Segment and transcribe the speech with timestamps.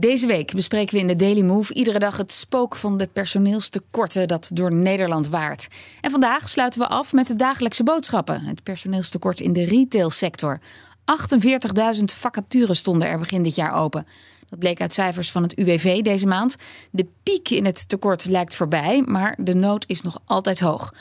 [0.00, 4.28] Deze week bespreken we in de Daily Move iedere dag het spook van de personeelstekorten
[4.28, 5.68] dat door Nederland waart.
[6.00, 8.44] En vandaag sluiten we af met de dagelijkse boodschappen.
[8.44, 10.58] Het personeelstekort in de retailsector.
[11.98, 14.06] 48.000 vacatures stonden er begin dit jaar open.
[14.46, 16.56] Dat bleek uit cijfers van het UWV deze maand.
[16.90, 20.92] De piek in het tekort lijkt voorbij, maar de nood is nog altijd hoog.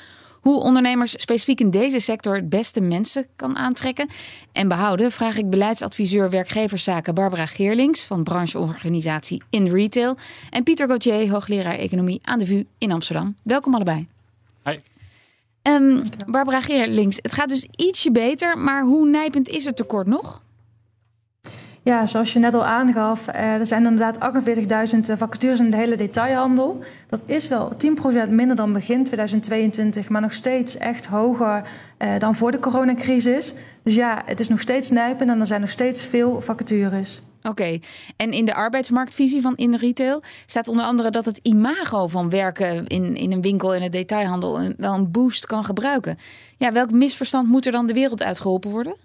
[0.41, 4.09] Hoe ondernemers specifiek in deze sector het beste mensen kan aantrekken
[4.51, 10.17] en behouden, vraag ik beleidsadviseur werkgeverszaken Barbara Geerlings van brancheorganisatie In Retail
[10.49, 13.35] en Pieter Gauthier, hoogleraar economie aan de VU in Amsterdam.
[13.43, 14.07] Welkom allebei.
[14.63, 14.79] Hi.
[15.63, 20.41] Um, Barbara Geerlings, het gaat dus ietsje beter, maar hoe nijpend is het tekort nog?
[21.83, 25.95] Ja, zoals je net al aangaf, eh, er zijn inderdaad 48.000 vacatures in de hele
[25.95, 26.83] detailhandel.
[27.07, 31.63] Dat is wel 10% minder dan begin 2022, maar nog steeds echt hoger
[31.97, 33.53] eh, dan voor de coronacrisis.
[33.83, 37.21] Dus ja, het is nog steeds nijpend en er zijn nog steeds veel vacatures.
[37.43, 37.79] Oké,
[38.17, 42.87] en in de arbeidsmarktvisie van in retail staat onder andere dat het imago van werken
[42.87, 46.17] in, in een winkel in de detailhandel wel een boost kan gebruiken.
[46.57, 48.95] Ja, welk misverstand moet er dan de wereld uitgeholpen worden?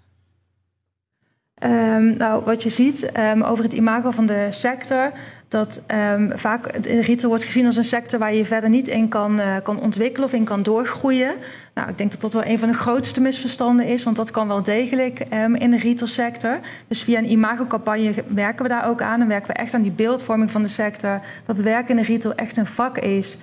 [1.65, 5.11] Um, nou, wat je ziet um, over het imago van de sector,
[5.47, 5.81] dat
[6.13, 9.39] um, vaak het retail wordt gezien als een sector waar je verder niet in kan,
[9.39, 11.33] uh, kan ontwikkelen of in kan doorgroeien.
[11.73, 14.47] Nou, ik denk dat dat wel een van de grootste misverstanden is, want dat kan
[14.47, 15.19] wel degelijk
[15.53, 16.59] in de retailsector.
[16.87, 19.91] Dus via een imagocampagne werken we daar ook aan en werken we echt aan die
[19.91, 21.19] beeldvorming van de sector.
[21.45, 23.37] Dat werken in de retail echt een vak is.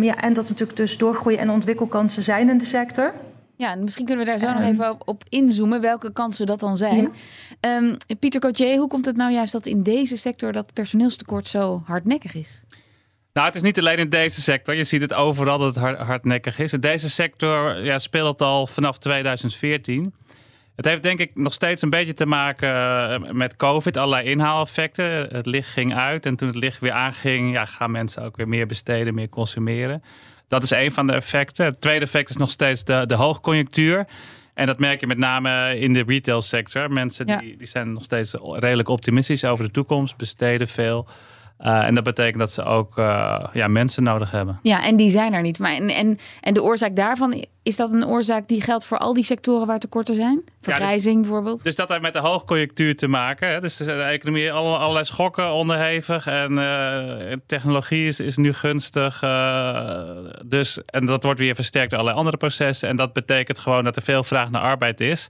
[0.00, 3.12] ja, en dat natuurlijk dus doorgroeien en ontwikkelkansen zijn in de sector.
[3.56, 6.76] Ja, misschien kunnen we daar zo nog even op, op, inzoomen, welke kansen dat dan
[6.76, 7.12] zijn.
[7.60, 7.76] Ja.
[7.76, 11.80] Um, Pieter Cotier, hoe komt het nou juist dat in deze sector dat personeelstekort zo
[11.84, 12.62] hardnekkig is?
[13.32, 14.74] Nou, het is niet alleen in deze sector.
[14.74, 16.72] Je ziet het overal dat het hardnekkig is.
[16.72, 20.14] In deze sector ja, speelt het al vanaf 2014.
[20.76, 25.04] Het heeft denk ik nog steeds een beetje te maken eh, met COVID, allerlei inhaaleffecten.
[25.04, 28.48] Het licht ging uit en toen het licht weer aanging, ja, gaan mensen ook weer
[28.48, 30.02] meer besteden, meer consumeren.
[30.48, 31.64] Dat is een van de effecten.
[31.64, 34.06] Het tweede effect is nog steeds de, de hoogconjunctuur.
[34.54, 36.92] En dat merk je met name in de retailsector.
[36.92, 41.06] Mensen die, die zijn nog steeds redelijk optimistisch over de toekomst, besteden veel.
[41.60, 44.58] Uh, en dat betekent dat ze ook uh, ja, mensen nodig hebben.
[44.62, 45.58] Ja, en die zijn er niet.
[45.58, 49.14] Maar en, en, en de oorzaak daarvan, is dat een oorzaak die geldt voor al
[49.14, 50.44] die sectoren waar tekorten zijn?
[50.60, 51.62] Vergrijzing ja, dus, bijvoorbeeld?
[51.62, 53.48] Dus dat heeft met de hoogconjunctuur te maken.
[53.48, 53.60] Hè?
[53.60, 56.26] Dus de economie alle, allerlei schokken onderhevig.
[56.26, 59.20] En uh, technologie is, is nu gunstig.
[60.44, 62.88] dus, en dat wordt weer versterkt door allerlei andere processen.
[62.88, 65.28] En dat betekent gewoon dat er veel vraag naar arbeid is.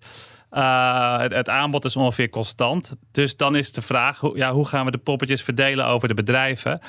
[0.56, 2.96] Uh, het, het, aanbod is ongeveer constant.
[3.12, 6.14] Dus dan is de vraag, hoe, ja, hoe gaan we de poppetjes verdelen over de
[6.14, 6.80] bedrijven?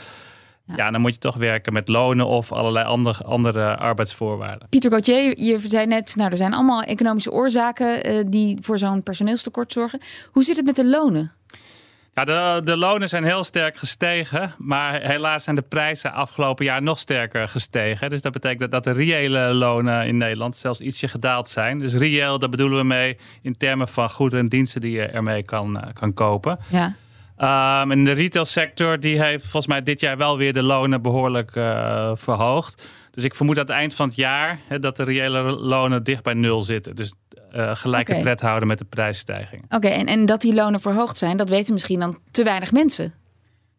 [0.66, 0.76] Ja.
[0.76, 0.92] ja.
[0.92, 4.70] dan moet je toch werken met lonen of allerlei andere, andere arbeidsvoorwaarden.
[4.70, 9.04] Pieter Gauthier, je zei net, nou, er zijn allemaal economische oorzaken uh, die voor zo'n
[9.04, 10.00] personeelstekort zorgen.
[10.32, 11.32] Hoe zit het met de lonen?
[12.18, 16.82] Ja, de, de lonen zijn heel sterk gestegen, maar helaas zijn de prijzen afgelopen jaar
[16.82, 18.10] nog sterker gestegen.
[18.10, 21.80] Dus dat betekent dat, dat de reële lonen in Nederland zelfs ietsje gedaald zijn.
[21.80, 25.44] Dus reëel, daar bedoelen we mee in termen van goederen en diensten die je ermee
[25.44, 26.60] kan, eh, kan kopen.
[26.70, 26.96] Ja.
[27.82, 31.56] Um, en de retailsector die heeft volgens mij dit jaar wel weer de lonen behoorlijk
[31.56, 32.88] uh, verhoogd.
[33.12, 36.24] Dus ik vermoed aan het eind van het jaar hè, dat de reële lonen dicht
[36.24, 36.96] bij nul zitten.
[36.96, 37.14] Dus
[37.58, 38.24] uh, gelijke okay.
[38.24, 39.66] tred houden met de prijsstijging.
[39.70, 43.14] Oké, en, en dat die lonen verhoogd zijn, dat weten misschien dan te weinig mensen.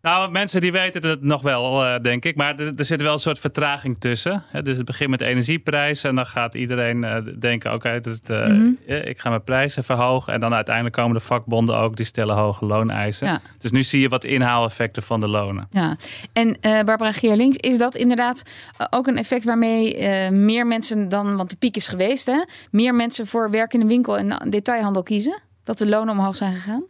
[0.08, 2.36] Nou, mensen die weten het nog wel, uh, denk ik.
[2.36, 4.44] Maar er, er, zit wel een soort vertraging tussen.
[4.46, 4.62] Hè?
[4.62, 6.08] Dus het begint met energieprijzen.
[6.08, 8.96] En dan gaat iedereen uh, denken, oké, okay, mm -hmm.
[9.04, 10.32] ik ga mijn prijzen verhogen.
[10.32, 13.26] En dan uiteindelijk komen de vakbonden ook, die stellen hoge looneisen.
[13.26, 13.40] Ja.
[13.58, 15.68] Dus nu zie je wat inhaaleffecten van de lonen.
[15.70, 15.96] Ja,
[16.32, 18.42] en Barbara Geerlings, is dat inderdaad
[18.90, 20.00] ook een effect waarmee
[20.30, 23.86] meer mensen dan, want de piek is geweest, hè, meer mensen voor werk in de
[23.86, 25.40] winkel en detailhandel kiezen?
[25.64, 26.84] Dat de lonen omhoog zijn gegaan?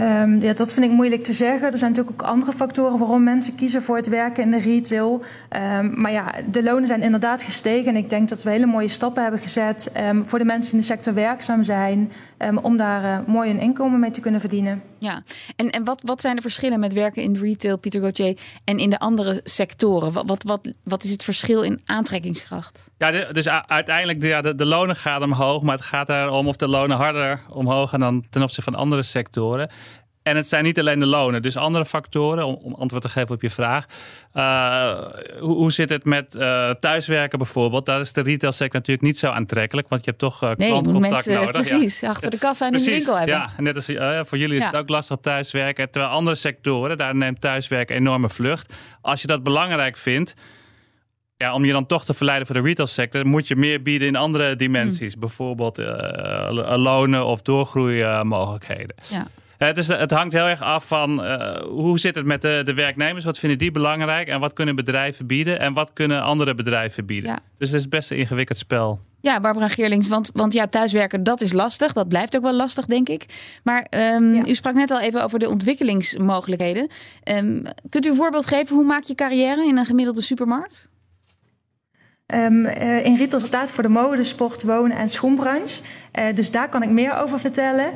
[0.00, 1.72] Um, ja, dat vind ik moeilijk te zeggen.
[1.72, 5.22] Er zijn natuurlijk ook andere factoren waarom mensen kiezen voor het werken in de retail.
[5.78, 7.88] Um, maar ja, de lonen zijn inderdaad gestegen.
[7.88, 10.80] En ik denk dat we hele mooie stappen hebben gezet um, voor de mensen die
[10.80, 12.12] in de sector werkzaam zijn.
[12.62, 14.82] Om daar uh, mooi een inkomen mee te kunnen verdienen.
[14.98, 15.22] Ja,
[15.56, 18.78] en, en wat, wat zijn de verschillen met werken in de retail, Pieter Gauthier, en
[18.78, 20.12] in de andere sectoren?
[20.12, 22.90] Wat, wat, wat, wat is het verschil in aantrekkingskracht?
[22.98, 25.62] Ja, de, dus uiteindelijk, de, ja, de, de lonen gaan omhoog.
[25.62, 29.02] Maar het gaat erom of de lonen harder omhoog gaan dan ten opzichte van andere
[29.02, 29.70] sectoren.
[30.24, 33.34] En het zijn niet alleen de lonen, dus andere factoren, om, om antwoord te geven
[33.34, 33.86] op je vraag.
[34.34, 34.92] Uh,
[35.38, 37.86] hoe, hoe, zit het met uh, thuiswerken bijvoorbeeld?
[37.86, 41.12] Daar is de retailsector natuurlijk niet zo aantrekkelijk, want je hebt toch uh, nee, klantcontact
[41.12, 41.50] mensen, nodig.
[41.50, 42.08] Precies, ja.
[42.08, 43.34] achter de kassa in de winkel hebben.
[43.34, 43.84] Ja, net als
[44.28, 44.66] voor jullie is ja.
[44.66, 45.90] het ook lastig thuiswerken.
[45.90, 48.72] Terwijl andere sectoren, daar neemt thuiswerken enorme vlucht.
[49.00, 50.34] Als je dat belangrijk vindt,
[51.36, 54.16] ja, om je dan toch te verleiden voor de retailsector, moet je meer bieden in
[54.16, 55.14] andere dimensies.
[55.14, 55.20] Mm.
[55.20, 55.78] Bijvoorbeeld
[56.76, 58.96] lonen of doorgroeimogelijkheden.
[59.08, 59.26] Ja.
[59.58, 62.74] Het, is, het hangt heel erg af van uh, hoe zit het met de, de
[62.74, 63.24] werknemers?
[63.24, 64.28] Wat vinden die belangrijk?
[64.28, 65.58] En wat kunnen bedrijven bieden?
[65.60, 67.30] En wat kunnen andere bedrijven bieden?
[67.30, 67.38] Ja.
[67.58, 69.00] Dus het is best een ingewikkeld spel.
[69.20, 71.92] Ja, Barbara Geerlings, want, want ja, thuiswerken, dat is lastig.
[71.92, 73.24] Dat blijft ook wel lastig, denk ik.
[73.62, 74.46] Maar um, ja.
[74.46, 76.88] u sprak net al even over de ontwikkelingsmogelijkheden.
[77.24, 78.76] Um, kunt u een voorbeeld geven?
[78.76, 80.88] Hoe maak je carrière in een gemiddelde supermarkt?
[82.26, 85.82] Um, uh, in retail staat voor de mode, sport, wonen en schoenbranche.
[86.18, 87.86] Uh, dus daar kan ik meer over vertellen.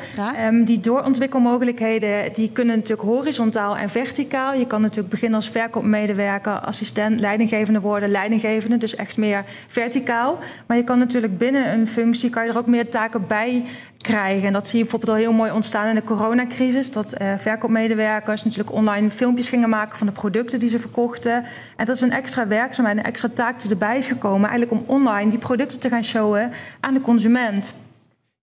[0.47, 4.55] Um, die doorontwikkelmogelijkheden die kunnen natuurlijk horizontaal en verticaal.
[4.55, 10.39] Je kan natuurlijk beginnen als verkoopmedewerker, assistent, leidinggevende worden, leidinggevende, dus echt meer verticaal.
[10.67, 13.65] Maar je kan natuurlijk binnen een functie kan je er ook meer taken bij
[13.99, 14.47] krijgen.
[14.47, 16.93] En dat zie je bijvoorbeeld al heel mooi ontstaan in de coronacrisis.
[16.93, 21.45] Dat uh, verkoopmedewerkers natuurlijk online filmpjes gingen maken van de producten die ze verkochten.
[21.77, 24.49] En dat is een extra werkzaamheid, een extra taak die erbij is gekomen.
[24.49, 27.75] Eigenlijk om online die producten te gaan showen aan de consument.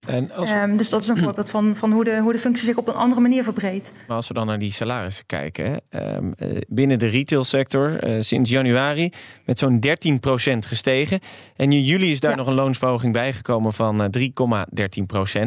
[0.08, 0.58] En als we...
[0.58, 2.88] um, dus dat is een voorbeeld van, van hoe, de, hoe de functie zich op
[2.88, 3.92] een andere manier verbreedt.
[4.06, 8.50] Maar als we dan naar die salarissen kijken, um, uh, binnen de retailsector uh, sinds
[8.50, 9.12] januari
[9.44, 11.20] met zo'n 13% gestegen.
[11.56, 12.36] En in juli is daar ja.
[12.36, 14.30] nog een loonsverhoging bijgekomen van uh,
[15.38, 15.46] 3,13%.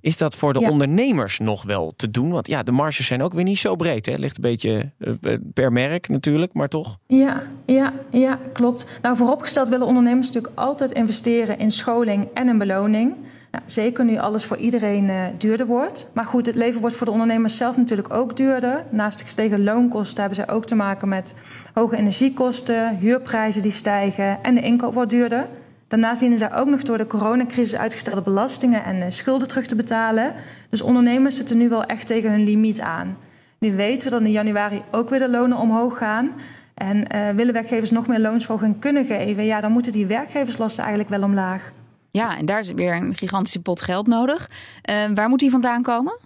[0.00, 0.70] Is dat voor de ja.
[0.70, 2.30] ondernemers nog wel te doen?
[2.30, 4.06] Want ja, de marges zijn ook weer niet zo breed.
[4.06, 6.98] Het ligt een beetje uh, per merk natuurlijk, maar toch?
[7.06, 8.86] Ja, ja, ja, klopt.
[9.02, 13.14] Nou, vooropgesteld willen ondernemers natuurlijk altijd investeren in scholing en in beloning.
[13.50, 16.10] Nou, zeker nu alles voor iedereen uh, duurder wordt.
[16.12, 18.84] Maar goed, het leven wordt voor de ondernemers zelf natuurlijk ook duurder.
[18.90, 21.34] Naast de gestegen loonkosten hebben ze ook te maken met
[21.74, 25.46] hoge energiekosten, huurprijzen die stijgen en de inkoop wordt duurder.
[25.88, 29.74] Daarnaast dienen zij ook nog door de coronacrisis uitgestelde belastingen en uh, schulden terug te
[29.76, 30.32] betalen.
[30.70, 33.16] Dus ondernemers zitten nu wel echt tegen hun limiet aan.
[33.58, 36.30] Nu weten we dat in januari ook weer de lonen omhoog gaan.
[36.74, 41.10] En uh, willen werkgevers nog meer loonsverhoging kunnen geven, ja, dan moeten die werkgeverslasten eigenlijk
[41.10, 41.72] wel omlaag.
[42.16, 44.50] Ja, en daar is weer een gigantische pot geld nodig.
[44.90, 46.18] Uh, waar moet die vandaan komen?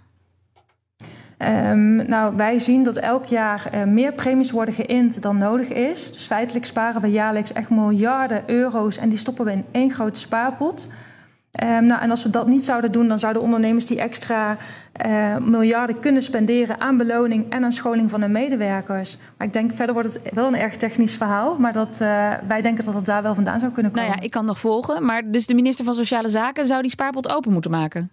[1.37, 6.11] Um, nou, wij zien dat elk jaar uh, meer premies worden geïnd dan nodig is.
[6.11, 10.19] Dus feitelijk sparen we jaarlijks echt miljarden euro's en die stoppen we in één grote
[10.19, 10.87] spaarpot.
[11.63, 14.57] Um, nou, en als we dat niet zouden doen, dan zouden ondernemers die extra
[15.05, 19.17] uh, miljarden kunnen spenderen aan beloning en aan scholing van hun medewerkers.
[19.37, 22.61] Maar ik denk verder wordt het wel een erg technisch verhaal, maar dat, uh, wij
[22.61, 24.07] denken dat het daar wel vandaan zou kunnen komen.
[24.07, 26.91] Nou ja, ik kan nog volgen, maar dus de minister van Sociale Zaken zou die
[26.91, 28.09] spaarpot open moeten maken?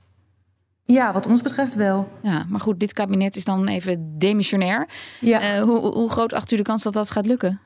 [0.82, 2.08] Ja, wat ons betreft wel.
[2.22, 4.88] Ja, maar goed, dit kabinet is dan even demissionair.
[5.20, 5.56] Ja.
[5.56, 7.60] Uh, hoe, hoe, groot acht u de kans dat dat gaat lukken?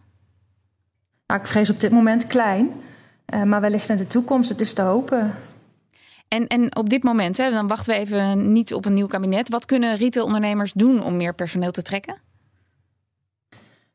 [1.27, 2.73] Nou, ik vrees op dit moment klein,
[3.45, 4.49] maar wellicht in de toekomst.
[4.49, 5.35] Het is te hopen.
[6.33, 9.49] En, en op dit moment, hè, dan wachten we even niet op een nieuw kabinet.
[9.49, 12.15] Wat kunnen retailondernemers doen om meer personeel te trekken?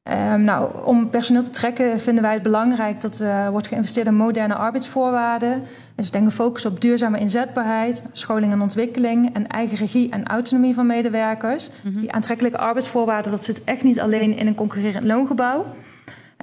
[0.04, 4.08] Um, nou, om personeel te trekken vinden wij het belangrijk dat er uh, wordt geïnvesteerd
[4.08, 5.64] in moderne arbeidsvoorwaarden.
[5.96, 10.86] Dus denk focus op duurzame inzetbaarheid, scholing en ontwikkeling en eigen regie en autonomie van
[10.86, 11.68] medewerkers.
[11.68, 12.00] Mm -hmm.
[12.00, 15.66] Die aantrekkelijke arbeidsvoorwaarden, dat zit echt niet alleen in een concurrerend loongebouw.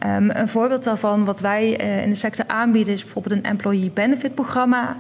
[0.07, 3.91] Um, een voorbeeld daarvan, wat wij uh, in de sector aanbieden, is bijvoorbeeld een employee
[3.91, 4.97] benefit programma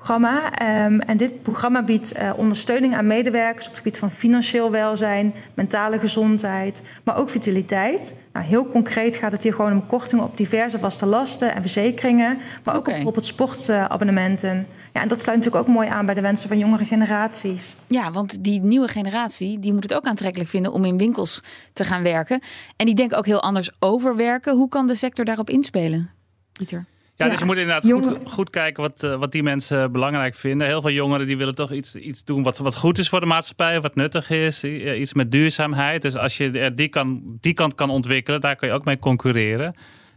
[0.00, 0.62] programma.
[0.84, 5.34] Um, en dit programma biedt uh, ondersteuning aan medewerkers op het gebied van financieel welzijn,
[5.54, 8.14] mentale gezondheid, maar ook vitaliteit.
[8.32, 12.38] Nou, heel concreet gaat het hier gewoon om kortingen op diverse vaste lasten en verzekeringen,
[12.64, 12.92] maar ook okay.
[12.92, 14.66] op bijvoorbeeld sportabonnementen.
[14.92, 17.76] Ja, en dat sluit natuurlijk ook mooi aan bij de wensen van jongere generaties.
[17.86, 21.42] Ja, want die nieuwe generatie die moet het ook aantrekkelijk vinden om in winkels
[21.72, 22.40] te gaan werken.
[22.76, 24.56] En die denken ook heel anders over werken.
[24.56, 26.10] Hoe kan de sector daarop inspelen,
[26.52, 26.84] Pieter?
[27.24, 30.66] Ja, dus je moet inderdaad goed, goed, kijken wat, uh, wat die mensen belangrijk vinden.
[30.66, 33.26] Heel veel jongeren die willen toch iets, iets doen wat, wat goed is voor de
[33.26, 34.64] maatschappij, wat nuttig is.
[34.64, 36.02] Iets met duurzaamheid.
[36.02, 39.74] Dus als je die, kan, die kant kan ontwikkelen, daar kun je ook mee concurreren.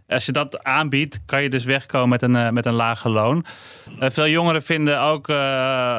[0.08, 3.46] Als je dat aanbiedt, kan je dus wegkomen met een, uh, met een lager loon.
[4.00, 5.36] Uh, veel jongeren vinden ook uh,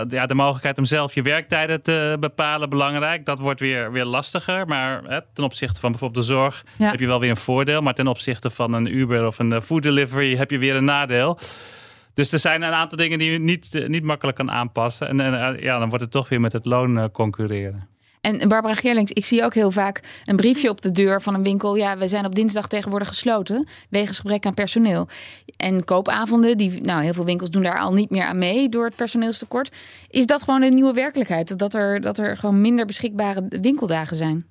[0.08, 3.24] ja, de mogelijkheid om zelf je werktijden te bepalen belangrijk.
[3.24, 4.66] Dat wordt weer, weer lastiger.
[4.66, 6.90] Maar hè, ten opzichte van bijvoorbeeld de zorg ja.
[6.90, 7.80] heb je wel weer een voordeel.
[7.80, 11.38] Maar ten opzichte van een Uber of een food delivery heb je weer een nadeel.
[12.14, 15.08] Dus er zijn een aantal dingen die je niet, niet makkelijk kan aanpassen.
[15.08, 17.93] En, en ja, dan wordt het toch weer met het loon concurreren.
[18.24, 21.42] En Barbara Geerlings, ik zie ook heel vaak een briefje op de deur van een
[21.42, 21.76] winkel.
[21.76, 25.08] Ja, we zijn op dinsdag tegenwoordig gesloten wegens gebrek aan personeel.
[25.56, 28.84] En koopavonden, die, nou, heel veel winkels doen daar al niet meer aan mee door
[28.84, 29.76] het personeelstekort.
[30.08, 31.58] Is dat gewoon een nieuwe werkelijkheid?
[31.58, 34.46] Dat er, dat er gewoon minder beschikbare winkeldagen zijn?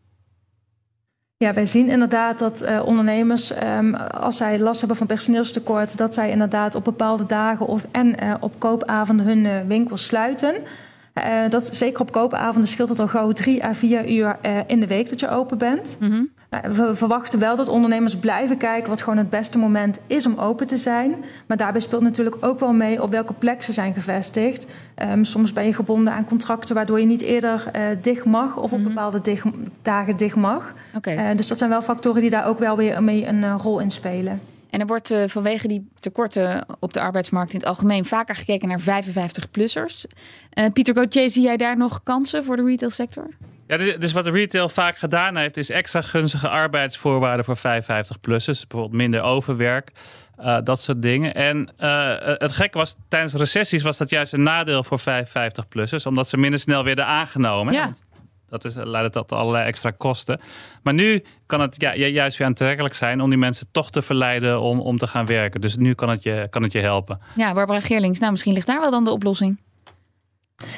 [1.38, 6.14] Ja, wij zien inderdaad dat uh, ondernemers, um, als zij last hebben van personeelstekort, dat
[6.14, 10.56] zij inderdaad op bepaalde dagen of en uh, op koopavonden hun uh, winkels sluiten.
[11.14, 14.80] Uh, dat, zeker op koopavonden scheelt het al gauw drie à vier uur uh, in
[14.80, 15.98] de week dat je open bent.
[16.00, 16.30] Mm -hmm.
[16.50, 20.38] uh, we verwachten wel dat ondernemers blijven kijken wat gewoon het beste moment is om
[20.38, 21.16] open te zijn.
[21.46, 24.66] Maar daarbij speelt natuurlijk ook wel mee op welke plek ze zijn gevestigd.
[25.10, 28.78] Um, soms ben je gebonden aan contracten waardoor je niet eerder dicht mag of op
[28.78, 28.94] mm -hmm.
[28.94, 29.46] bepaalde dicht,
[29.82, 30.74] dagen dicht mag.
[30.96, 31.36] Okay.
[31.36, 34.42] dus dat zijn wel factoren die daar ook wel weer mee een rol in spelen.
[34.74, 38.68] En er wordt uh, vanwege die tekorten op de arbeidsmarkt in het algemeen vaker gekeken
[38.68, 40.06] naar 55-plussers.
[40.54, 43.28] Uh, Pieter Gauthier, zie jij daar nog kansen voor de retailsector?
[43.68, 48.68] Ja, dus wat de retail vaak gedaan heeft, is extra gunstige arbeidsvoorwaarden voor 55-plussers.
[48.68, 49.92] Bijvoorbeeld minder overwerk,
[50.40, 51.34] uh, dat soort dingen.
[51.34, 51.70] En
[52.38, 56.60] het gekke was, tijdens recessies was dat juist een nadeel voor 55-plussers, omdat ze minder
[56.60, 57.74] snel werden aangenomen.
[57.74, 57.94] Ja.
[58.54, 60.40] Dat is, leidt tot allerlei extra kosten.
[60.84, 64.62] Maar nu kan het ja, juist weer aantrekkelijk zijn om die mensen toch te verleiden
[64.62, 65.62] om, om te gaan werken.
[65.62, 67.20] Dus nu kan het, je, kan het je helpen.
[67.36, 69.62] Ja, Barbara Geerlings, nou misschien ligt daar wel dan de oplossing.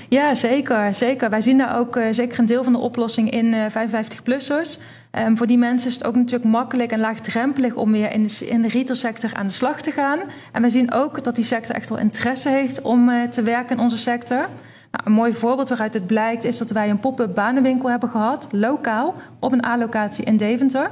[0.10, 0.94] Ja, zeker.
[0.94, 1.30] zeker.
[1.30, 4.80] Wij zien daar ook uh, zeker een deel van de oplossing in uh, 55-plussers.
[5.12, 8.48] Um, voor die mensen is het ook natuurlijk makkelijk en laagdrempelig om weer in de,
[8.48, 10.20] in de retailsector aan de slag te gaan.
[10.52, 13.78] En wij zien ook dat die sector echt wel interesse heeft om uh, te werken
[13.78, 14.50] in onze sector.
[14.96, 18.48] Nou, een mooi voorbeeld waaruit het blijkt is dat wij een pop-up banenwinkel hebben gehad,
[18.52, 20.90] lokaal, op een A-locatie in Deventer.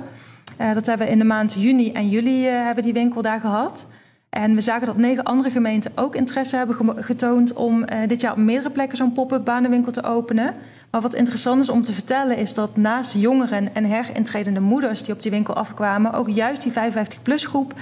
[0.61, 3.39] Uh, dat hebben we in de maand juni en juli uh, hebben die winkel daar
[3.39, 3.85] gehad.
[4.29, 8.31] En we zagen dat negen andere gemeenten ook interesse hebben getoond om uh, dit jaar
[8.31, 10.53] op meerdere plekken zo'n pop-up banenwinkel te openen.
[10.91, 15.13] Maar wat interessant is om te vertellen is dat naast jongeren en herintredende moeders die
[15.13, 17.73] op die winkel afkwamen, ook juist die 55-plus groep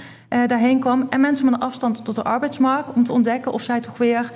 [0.47, 1.07] daarheen kwam.
[1.09, 4.31] En mensen met een afstand tot de arbeidsmarkt om te ontdekken of zij toch weer,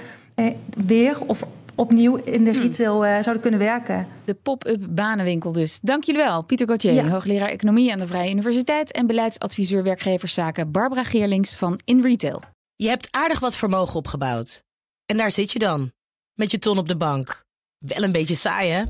[0.85, 1.43] weer of
[1.75, 4.07] opnieuw in de retail uh, zouden kunnen werken.
[4.25, 5.79] De pop-up banenwinkel dus.
[5.79, 6.43] Dank jullie wel.
[6.43, 7.07] Pieter Gauthier, ja.
[7.07, 8.91] hoogleraar Economie aan de Vrije Universiteit...
[8.91, 12.41] en beleidsadviseur werkgeverszaken Barbara Geerlings van In Retail.
[12.75, 14.63] Je hebt aardig wat vermogen opgebouwd.
[15.05, 15.91] En daar zit je dan,
[16.33, 17.45] met je ton op de bank.
[17.77, 18.83] Wel een beetje saai, hè?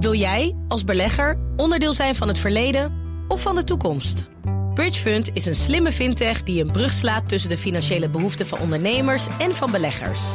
[0.00, 2.94] Wil jij, als belegger, onderdeel zijn van het verleden
[3.28, 4.30] of van de toekomst?
[4.74, 9.26] Bridgefund is een slimme fintech die een brug slaat tussen de financiële behoeften van ondernemers
[9.38, 10.34] en van beleggers.